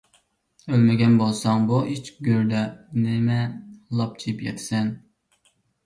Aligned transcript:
ئۆلمىگەن 0.71 1.13
بولساڭ، 1.19 1.67
بۇ 1.73 1.83
ئىچ 1.93 2.11
گۆردە 2.29 2.65
نېمە 3.05 3.39
لاپچىيىپ 4.01 4.47
ياتىسەن؟ 4.51 4.95